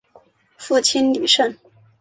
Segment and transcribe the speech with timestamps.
[0.57, 1.55] 父亲李晟。